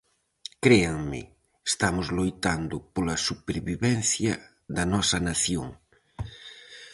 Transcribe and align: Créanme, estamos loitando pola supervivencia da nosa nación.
Créanme, 0.63 1.21
estamos 1.71 2.07
loitando 2.17 2.75
pola 2.93 3.15
supervivencia 3.27 4.33
da 4.75 4.83
nosa 4.93 5.17
nación. 5.29 5.67